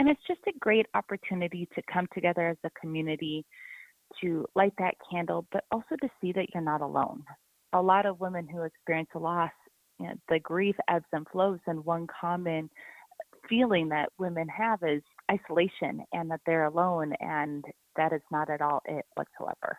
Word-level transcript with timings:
And 0.00 0.08
it's 0.08 0.26
just 0.26 0.40
a 0.48 0.58
great 0.58 0.86
opportunity 0.94 1.68
to 1.74 1.82
come 1.92 2.06
together 2.14 2.48
as 2.48 2.56
a 2.64 2.70
community 2.80 3.44
to 4.22 4.46
light 4.54 4.72
that 4.78 4.94
candle, 5.10 5.46
but 5.52 5.64
also 5.70 5.94
to 6.00 6.08
see 6.22 6.32
that 6.32 6.46
you're 6.54 6.62
not 6.62 6.80
alone. 6.80 7.22
A 7.74 7.82
lot 7.82 8.06
of 8.06 8.18
women 8.18 8.48
who 8.48 8.62
experience 8.62 9.10
a 9.14 9.18
loss, 9.18 9.50
you 9.98 10.06
know, 10.06 10.14
the 10.30 10.38
grief 10.38 10.74
ebbs 10.88 11.04
and 11.12 11.26
flows, 11.30 11.58
and 11.66 11.84
one 11.84 12.06
common 12.18 12.70
feeling 13.46 13.90
that 13.90 14.08
women 14.18 14.48
have 14.48 14.78
is 14.82 15.02
isolation 15.30 16.02
and 16.14 16.30
that 16.30 16.40
they're 16.46 16.64
alone, 16.64 17.12
and 17.20 17.62
that 17.96 18.14
is 18.14 18.22
not 18.32 18.48
at 18.48 18.62
all 18.62 18.80
it 18.86 19.04
whatsoever. 19.16 19.76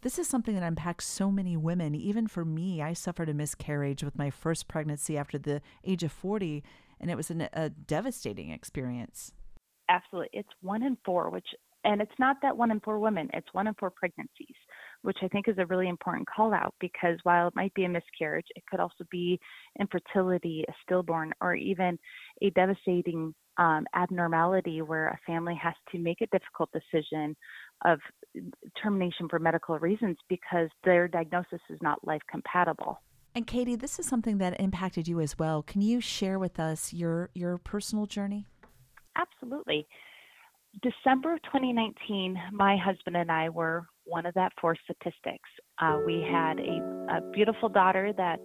This 0.00 0.18
is 0.18 0.26
something 0.26 0.56
that 0.56 0.66
impacts 0.66 1.06
so 1.06 1.30
many 1.30 1.56
women. 1.56 1.94
Even 1.94 2.26
for 2.26 2.44
me, 2.44 2.82
I 2.82 2.94
suffered 2.94 3.28
a 3.28 3.34
miscarriage 3.34 4.02
with 4.02 4.18
my 4.18 4.28
first 4.28 4.66
pregnancy 4.66 5.16
after 5.16 5.38
the 5.38 5.62
age 5.84 6.02
of 6.02 6.10
40, 6.10 6.64
and 7.00 7.10
it 7.10 7.16
was 7.16 7.30
an, 7.30 7.48
a 7.52 7.70
devastating 7.70 8.50
experience. 8.50 9.32
Absolutely. 9.88 10.30
It's 10.32 10.48
one 10.62 10.82
in 10.82 10.96
four, 11.04 11.30
which, 11.30 11.46
and 11.84 12.00
it's 12.00 12.18
not 12.18 12.36
that 12.42 12.56
one 12.56 12.70
in 12.70 12.80
four 12.80 12.98
women, 12.98 13.28
it's 13.32 13.52
one 13.52 13.68
in 13.68 13.74
four 13.74 13.90
pregnancies, 13.90 14.56
which 15.02 15.18
I 15.22 15.28
think 15.28 15.48
is 15.48 15.58
a 15.58 15.66
really 15.66 15.88
important 15.88 16.26
call 16.28 16.52
out 16.52 16.74
because 16.80 17.18
while 17.22 17.48
it 17.48 17.54
might 17.54 17.72
be 17.74 17.84
a 17.84 17.88
miscarriage, 17.88 18.46
it 18.56 18.64
could 18.68 18.80
also 18.80 19.04
be 19.10 19.38
infertility, 19.78 20.64
a 20.68 20.72
stillborn, 20.82 21.32
or 21.40 21.54
even 21.54 21.98
a 22.42 22.50
devastating 22.50 23.32
um, 23.58 23.86
abnormality 23.94 24.82
where 24.82 25.08
a 25.08 25.18
family 25.26 25.58
has 25.62 25.74
to 25.92 25.98
make 25.98 26.20
a 26.20 26.26
difficult 26.26 26.70
decision 26.72 27.36
of 27.84 28.00
termination 28.82 29.28
for 29.28 29.38
medical 29.38 29.78
reasons 29.78 30.16
because 30.28 30.68
their 30.84 31.08
diagnosis 31.08 31.60
is 31.70 31.78
not 31.80 32.04
life 32.06 32.22
compatible. 32.30 33.00
And 33.36 33.46
Katie, 33.46 33.76
this 33.76 33.98
is 33.98 34.06
something 34.06 34.38
that 34.38 34.58
impacted 34.58 35.06
you 35.06 35.20
as 35.20 35.38
well. 35.38 35.62
Can 35.62 35.82
you 35.82 36.00
share 36.00 36.38
with 36.38 36.58
us 36.58 36.94
your 36.94 37.28
your 37.34 37.58
personal 37.58 38.06
journey? 38.06 38.46
Absolutely. 39.14 39.86
December 40.80 41.34
of 41.34 41.42
2019, 41.42 42.34
my 42.52 42.78
husband 42.78 43.14
and 43.14 43.30
I 43.30 43.50
were 43.50 43.84
one 44.04 44.24
of 44.24 44.32
that 44.34 44.52
four 44.58 44.74
statistics. 44.84 45.48
Uh, 45.78 45.98
we 46.06 46.24
had 46.30 46.58
a, 46.58 47.16
a 47.16 47.30
beautiful 47.32 47.68
daughter 47.68 48.10
that 48.16 48.38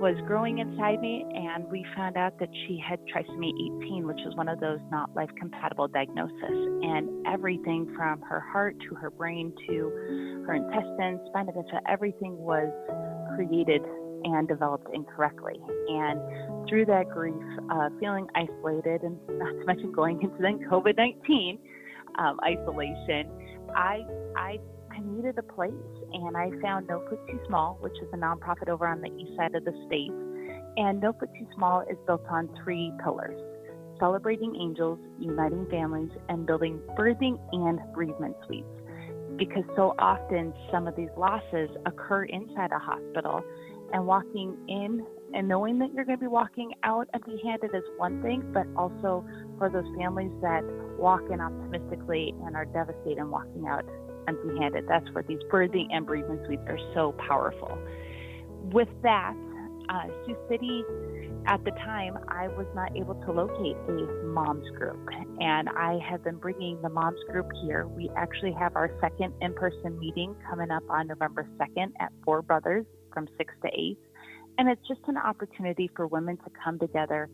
was 0.00 0.16
growing 0.26 0.58
inside 0.58 1.00
me, 1.00 1.24
and 1.34 1.64
we 1.70 1.86
found 1.96 2.18
out 2.18 2.38
that 2.38 2.48
she 2.66 2.78
had 2.86 2.98
trisomy 3.06 3.52
18, 3.84 4.06
which 4.06 4.20
is 4.26 4.34
one 4.36 4.48
of 4.48 4.60
those 4.60 4.80
not 4.90 5.14
life 5.14 5.30
compatible 5.38 5.88
diagnoses. 5.88 6.34
And 6.82 7.26
everything 7.26 7.90
from 7.96 8.20
her 8.20 8.40
heart 8.40 8.76
to 8.88 8.94
her 8.96 9.10
brain 9.10 9.54
to 9.66 10.44
her 10.46 10.54
intestines, 10.54 11.20
spina 11.28 11.52
bifida, 11.52 11.80
everything 11.88 12.36
was 12.36 12.68
created 13.34 13.82
and 14.26 14.48
developed 14.48 14.88
incorrectly. 14.92 15.54
And 15.88 16.68
through 16.68 16.86
that 16.86 17.08
grief, 17.08 17.34
uh, 17.70 17.90
feeling 18.00 18.26
isolated, 18.34 19.02
and 19.02 19.18
not 19.38 19.52
to 19.52 19.64
mention 19.64 19.92
going 19.92 20.20
into 20.20 20.36
then 20.40 20.58
COVID 20.70 20.96
19 20.96 21.58
um, 22.18 22.38
isolation, 22.44 23.30
I, 23.74 24.02
I 24.36 24.58
I 24.90 25.00
needed 25.00 25.36
a 25.36 25.42
place, 25.42 25.74
and 26.12 26.36
I 26.38 26.50
found 26.62 26.86
No 26.86 27.04
Foot 27.10 27.20
Too 27.28 27.38
Small, 27.48 27.76
which 27.80 27.92
is 28.00 28.08
a 28.14 28.16
nonprofit 28.16 28.68
over 28.68 28.86
on 28.86 29.02
the 29.02 29.08
east 29.08 29.36
side 29.36 29.54
of 29.54 29.62
the 29.64 29.72
state. 29.86 30.10
And 30.78 31.02
No 31.02 31.12
Foot 31.12 31.28
Too 31.38 31.46
Small 31.54 31.82
is 31.82 31.98
built 32.06 32.24
on 32.30 32.48
three 32.64 32.92
pillars 33.04 33.38
celebrating 33.98 34.54
angels, 34.56 34.98
uniting 35.18 35.66
families, 35.70 36.10
and 36.28 36.46
building 36.46 36.80
birthing 36.98 37.38
and 37.52 37.80
bereavement 37.94 38.36
suites. 38.46 38.66
Because 39.36 39.64
so 39.74 39.94
often 39.98 40.52
some 40.70 40.86
of 40.86 40.96
these 40.96 41.10
losses 41.16 41.70
occur 41.84 42.24
inside 42.24 42.72
a 42.72 42.78
hospital, 42.78 43.42
and 43.92 44.06
walking 44.06 44.56
in 44.68 45.04
and 45.34 45.48
knowing 45.48 45.78
that 45.78 45.92
you're 45.92 46.04
going 46.04 46.18
to 46.18 46.24
be 46.24 46.28
walking 46.28 46.72
out 46.82 47.08
empty 47.12 47.38
handed 47.42 47.74
is 47.74 47.82
one 47.96 48.22
thing, 48.22 48.42
but 48.52 48.66
also 48.76 49.24
for 49.58 49.68
those 49.68 49.84
families 49.98 50.30
that 50.40 50.62
walk 50.98 51.22
in 51.30 51.40
optimistically 51.40 52.34
and 52.44 52.56
are 52.56 52.64
devastated 52.64 53.18
and 53.18 53.30
walking 53.30 53.66
out 53.68 53.84
empty 54.28 54.58
handed. 54.58 54.86
That's 54.88 55.08
where 55.12 55.24
these 55.24 55.40
birthing 55.50 55.88
and 55.92 56.06
bereavement 56.06 56.46
suites 56.46 56.62
are 56.68 56.78
so 56.94 57.14
powerful. 57.28 57.76
With 58.72 58.88
that, 59.02 59.34
uh, 59.88 60.06
Sioux 60.24 60.36
City, 60.48 60.84
at 61.46 61.62
the 61.64 61.70
time, 61.70 62.18
I 62.28 62.48
was 62.48 62.66
not 62.74 62.96
able 62.96 63.14
to 63.14 63.32
locate 63.32 63.76
a 63.88 64.26
moms 64.26 64.68
group, 64.76 64.98
and 65.38 65.68
I 65.68 65.98
have 66.08 66.24
been 66.24 66.38
bringing 66.38 66.80
the 66.82 66.88
moms 66.88 67.20
group 67.30 67.46
here. 67.62 67.86
We 67.86 68.10
actually 68.16 68.52
have 68.52 68.74
our 68.74 68.90
second 69.00 69.32
in 69.40 69.54
person 69.54 69.98
meeting 70.00 70.34
coming 70.48 70.72
up 70.72 70.82
on 70.88 71.06
November 71.06 71.46
2nd 71.60 71.92
at 72.00 72.10
Four 72.24 72.42
Brothers 72.42 72.84
from 73.16 73.26
6 73.38 73.54
to 73.62 73.68
8. 73.68 73.98
And 74.58 74.68
it's 74.68 74.86
just 74.86 75.00
an 75.06 75.16
opportunity 75.16 75.90
for 75.96 76.06
women 76.06 76.36
to 76.36 76.50
come 76.62 76.78
together, 76.78 77.30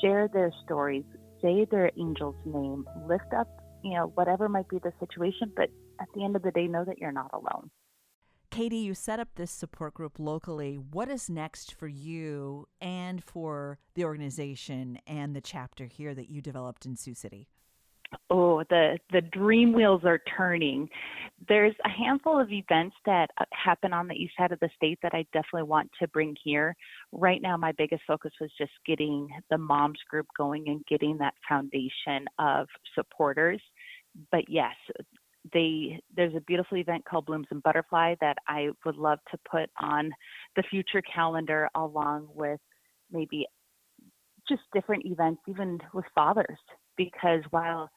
share 0.00 0.26
their 0.26 0.50
stories, 0.64 1.04
say 1.40 1.66
their 1.70 1.92
angel's 1.96 2.34
name, 2.44 2.84
lift 3.08 3.32
up, 3.32 3.46
you 3.84 3.94
know, 3.94 4.10
whatever 4.16 4.48
might 4.48 4.68
be 4.68 4.78
the 4.78 4.92
situation, 4.98 5.52
but 5.54 5.68
at 6.00 6.08
the 6.16 6.24
end 6.24 6.34
of 6.34 6.42
the 6.42 6.50
day, 6.50 6.66
know 6.66 6.84
that 6.84 6.98
you're 6.98 7.12
not 7.12 7.30
alone. 7.32 7.70
Katie, 8.50 8.78
you 8.78 8.94
set 8.94 9.20
up 9.20 9.28
this 9.36 9.52
support 9.52 9.94
group 9.94 10.18
locally. 10.18 10.76
What 10.76 11.08
is 11.08 11.30
next 11.30 11.72
for 11.72 11.86
you 11.86 12.66
and 12.80 13.22
for 13.22 13.78
the 13.94 14.04
organization 14.04 14.98
and 15.06 15.34
the 15.34 15.40
chapter 15.40 15.86
here 15.86 16.12
that 16.14 16.28
you 16.28 16.40
developed 16.40 16.86
in 16.86 16.96
Sioux 16.96 17.14
City? 17.14 17.48
Oh, 18.30 18.62
the 18.70 18.98
the 19.12 19.20
dream 19.20 19.72
wheels 19.72 20.02
are 20.04 20.20
turning. 20.36 20.88
There's 21.48 21.74
a 21.84 21.88
handful 21.88 22.40
of 22.40 22.50
events 22.50 22.96
that 23.06 23.30
uh, 23.38 23.44
happen 23.52 23.92
on 23.92 24.08
the 24.08 24.14
east 24.14 24.34
side 24.38 24.52
of 24.52 24.60
the 24.60 24.70
state 24.76 24.98
that 25.02 25.14
I 25.14 25.26
definitely 25.32 25.68
want 25.68 25.90
to 26.00 26.08
bring 26.08 26.36
here. 26.42 26.74
Right 27.12 27.42
now, 27.42 27.56
my 27.56 27.72
biggest 27.72 28.02
focus 28.06 28.32
was 28.40 28.50
just 28.58 28.72
getting 28.86 29.28
the 29.50 29.58
moms 29.58 29.98
group 30.08 30.26
going 30.36 30.68
and 30.68 30.84
getting 30.86 31.18
that 31.18 31.34
foundation 31.48 32.26
of 32.38 32.66
supporters. 32.94 33.60
But 34.30 34.48
yes, 34.48 34.74
they 35.52 36.00
there's 36.16 36.34
a 36.34 36.40
beautiful 36.40 36.78
event 36.78 37.04
called 37.04 37.26
Blooms 37.26 37.48
and 37.50 37.62
Butterfly 37.62 38.14
that 38.20 38.36
I 38.48 38.68
would 38.84 38.96
love 38.96 39.18
to 39.30 39.38
put 39.50 39.70
on 39.80 40.10
the 40.56 40.62
future 40.70 41.02
calendar 41.02 41.68
along 41.74 42.28
with 42.34 42.60
maybe 43.10 43.46
just 44.48 44.62
different 44.72 45.04
events 45.06 45.40
even 45.48 45.78
with 45.92 46.04
fathers 46.14 46.58
because 46.96 47.42
while 47.50 47.90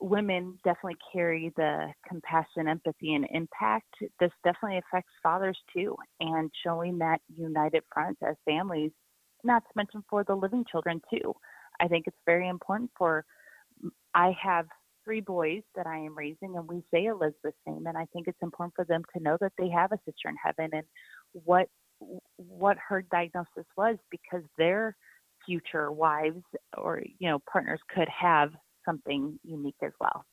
women 0.00 0.58
definitely 0.64 0.96
carry 1.12 1.52
the 1.56 1.92
compassion, 2.08 2.68
empathy, 2.68 3.14
and 3.14 3.26
impact. 3.30 3.88
This 4.20 4.30
definitely 4.44 4.78
affects 4.78 5.12
fathers 5.22 5.58
too, 5.74 5.96
and 6.20 6.50
showing 6.64 6.98
that 6.98 7.20
united 7.34 7.82
front 7.92 8.18
as 8.26 8.36
families, 8.44 8.92
not 9.44 9.62
to 9.64 9.70
mention 9.76 10.04
for 10.08 10.24
the 10.24 10.34
living 10.34 10.64
children 10.70 11.00
too. 11.12 11.34
I 11.80 11.88
think 11.88 12.06
it's 12.06 12.16
very 12.26 12.48
important 12.48 12.90
for. 12.96 13.24
I 14.14 14.34
have 14.42 14.66
three 15.04 15.20
boys 15.20 15.62
that 15.76 15.86
I 15.86 15.98
am 15.98 16.16
raising, 16.16 16.56
and 16.56 16.66
we 16.66 16.82
say 16.92 17.06
Elizabeth's 17.06 17.56
name, 17.66 17.86
and 17.86 17.96
I 17.96 18.06
think 18.12 18.26
it's 18.26 18.42
important 18.42 18.74
for 18.74 18.84
them 18.84 19.02
to 19.14 19.22
know 19.22 19.36
that 19.40 19.52
they 19.58 19.68
have 19.68 19.92
a 19.92 19.98
sister 20.04 20.28
in 20.28 20.36
heaven 20.42 20.70
and 20.72 20.86
what 21.32 21.68
what 22.36 22.76
her 22.88 23.02
diagnosis 23.10 23.64
was 23.76 23.96
because 24.10 24.42
their 24.58 24.94
future 25.46 25.90
wives 25.92 26.42
or 26.76 27.02
you 27.18 27.28
know 27.28 27.38
partners 27.50 27.80
could 27.94 28.08
have 28.08 28.50
something 28.86 29.38
unique 29.44 29.76
as 29.82 29.92
well. 30.00 30.24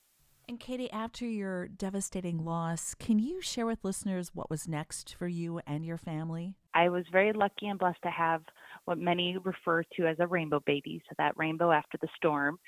And 0.48 0.60
Katie, 0.60 0.92
after 0.92 1.26
your 1.26 1.68
devastating 1.70 2.44
loss, 2.44 2.96
can 2.96 3.18
you 3.18 3.42
share 3.42 3.66
with 3.66 3.84
listeners 3.84 4.32
what 4.34 4.50
was 4.50 4.68
next 4.68 5.16
for 5.16 5.28
you 5.28 5.62
and 5.66 5.86
your 5.86 5.98
family? 5.98 6.56
I 6.74 6.90
was 6.90 7.06
very 7.12 7.32
lucky 7.32 7.68
and 7.68 7.80
blessed 7.80 8.02
to 8.04 8.10
have 8.10 8.42
what 8.86 8.98
many 8.98 9.38
refer 9.38 9.84
to 9.96 10.06
as 10.06 10.18
a 10.20 10.28
rainbow 10.28 10.62
baby, 10.66 11.02
so 11.08 11.16
that 11.18 11.38
rainbow 11.38 11.72
after 11.72 11.98
the 12.02 12.10
storm. 12.18 12.60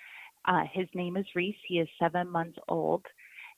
Uh, 0.48 0.64
his 0.72 0.88
name 0.94 1.18
is 1.18 1.26
Reese. 1.36 1.56
He 1.68 1.80
is 1.80 1.90
seven 2.00 2.30
months 2.30 2.58
old. 2.70 3.06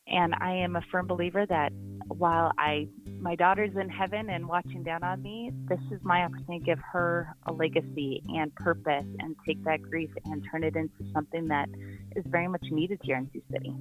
And 0.10 0.34
I 0.40 0.54
am 0.54 0.76
a 0.76 0.82
firm 0.92 1.08
believer 1.08 1.46
that 1.46 1.72
while 2.08 2.52
I, 2.58 2.88
my 3.20 3.36
daughter's 3.36 3.76
in 3.76 3.90
heaven 3.90 4.30
and 4.30 4.48
watching 4.48 4.84
down 4.84 5.04
on 5.04 5.22
me, 5.22 5.52
this 5.68 5.80
is 5.92 6.00
my 6.04 6.24
opportunity 6.24 6.60
to 6.60 6.66
give 6.66 6.80
her 6.94 7.36
a 7.46 7.52
legacy 7.52 8.24
and 8.30 8.54
purpose 8.56 9.06
and 9.20 9.36
take 9.46 9.64
that 9.66 9.82
grief 9.82 10.10
and 10.26 10.46
turn 10.50 10.64
it 10.64 10.76
into 10.76 11.12
something 11.14 11.48
that 11.50 11.68
is 12.16 12.24
very 12.28 12.48
much 12.48 12.64
needed 12.72 13.00
here 13.04 13.18
in 13.18 13.30
Sioux 13.34 13.44
City. 13.52 13.74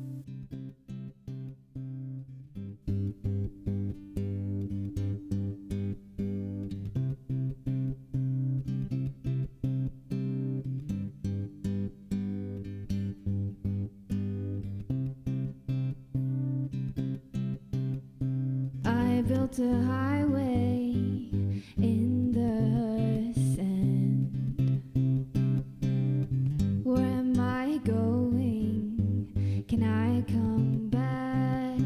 Built 19.28 19.58
a 19.58 19.82
highway 19.82 20.92
in 21.78 22.30
the 22.30 23.34
sand. 23.56 24.62
Where 26.84 26.98
am 26.98 27.40
I 27.40 27.78
going? 27.84 29.64
Can 29.66 29.82
I 29.82 30.22
come 30.30 30.88
back? 30.90 31.80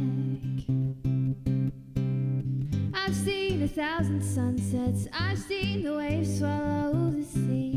I've 2.92 3.16
seen 3.16 3.62
a 3.62 3.68
thousand 3.68 4.22
sunsets, 4.22 5.08
I've 5.18 5.38
seen 5.38 5.82
the 5.82 5.94
waves 5.96 6.38
swallow 6.38 7.10
the 7.10 7.24
sea. 7.24 7.69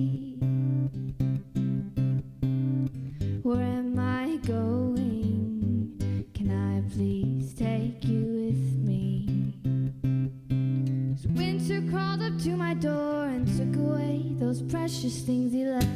Winter 11.30 11.81
crawled 11.90 12.22
up 12.22 12.38
to 12.40 12.58
my 12.58 12.74
door 12.74 13.25
and 13.25 13.48
took 13.58 13.81
away 13.81 14.24
those 14.40 14.62
precious 14.62 15.22
things 15.22 15.54
he 15.54 15.66
left. 15.66 15.88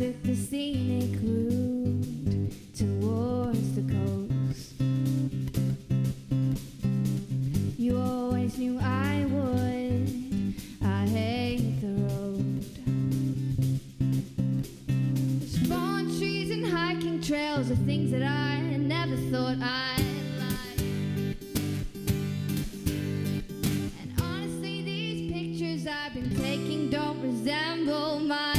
took 0.00 0.22
the 0.22 0.34
scenic 0.34 1.20
route 1.20 2.50
towards 2.74 3.74
the 3.74 3.82
coast. 3.82 4.72
You 7.78 7.98
always 7.98 8.56
knew 8.56 8.78
I 8.80 9.26
would. 9.28 10.54
I 10.82 11.06
hate 11.06 11.82
the 11.82 11.92
road. 12.08 12.64
Spawn 15.46 16.06
trees 16.18 16.50
and 16.50 16.66
hiking 16.66 17.20
trails 17.20 17.70
are 17.70 17.76
things 17.84 18.10
that 18.12 18.22
I 18.22 18.58
never 18.78 19.16
thought 19.30 19.58
I'd. 19.60 20.02
Like. 20.38 20.80
And 24.00 24.18
honestly, 24.22 24.82
these 24.82 25.30
pictures 25.30 25.86
I've 25.86 26.14
been 26.14 26.34
taking 26.38 26.88
don't 26.88 27.20
resemble 27.20 28.20
my 28.20 28.49